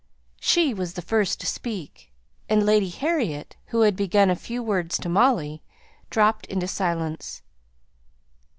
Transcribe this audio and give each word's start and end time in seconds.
She 0.39 0.73
was 0.73 0.93
the 0.93 1.03
first 1.03 1.39
to 1.41 1.45
speak; 1.45 2.11
and 2.49 2.65
Lady 2.65 2.89
Harriet, 2.89 3.55
who 3.67 3.81
had 3.81 3.95
begun 3.95 4.31
a 4.31 4.35
few 4.35 4.63
words 4.63 4.97
to 4.97 5.09
Molly, 5.09 5.61
dropped 6.09 6.47
into 6.47 6.67
silence. 6.67 7.43